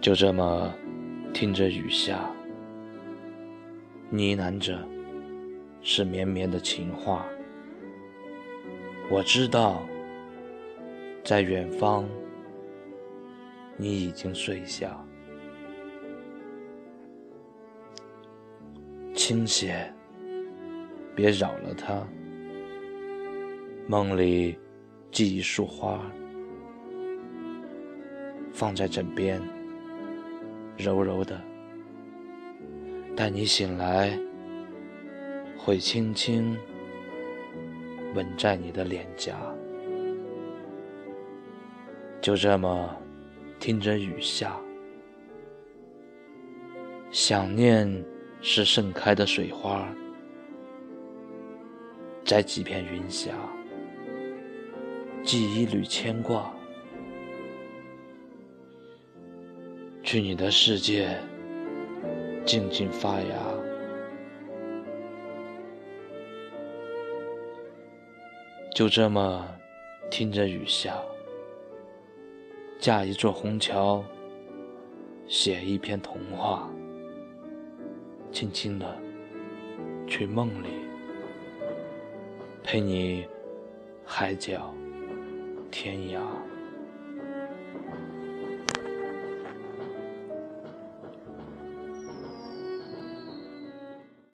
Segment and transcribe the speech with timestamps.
[0.00, 0.72] 就这么
[1.34, 2.30] 听着雨下，
[4.10, 4.78] 呢喃着
[5.82, 7.26] 是绵绵的情话。
[9.10, 9.82] 我知道，
[11.24, 12.08] 在远方，
[13.76, 15.04] 你已经睡下。
[19.14, 19.92] 倾斜，
[21.14, 22.06] 别扰了他。
[23.88, 24.56] 梦里
[25.10, 26.00] 寄一束花，
[28.52, 29.40] 放在枕边。
[30.78, 31.40] 柔柔的，
[33.16, 34.16] 待你醒来，
[35.58, 36.56] 会轻轻
[38.14, 39.36] 吻在你的脸颊。
[42.20, 42.96] 就这么
[43.58, 44.56] 听着雨下，
[47.10, 48.04] 想念
[48.40, 49.88] 是盛开的水花，
[52.24, 53.32] 摘几片云霞，
[55.24, 56.54] 寄一缕牵挂。
[60.10, 61.14] 去你的世界，
[62.46, 63.36] 静静发芽。
[68.74, 69.46] 就这么
[70.10, 70.96] 听着雨下，
[72.80, 74.02] 架一座虹桥，
[75.26, 76.66] 写一篇童话，
[78.32, 78.96] 轻轻的
[80.06, 80.68] 去梦里，
[82.64, 83.26] 陪你
[84.06, 84.72] 海角
[85.70, 86.18] 天涯。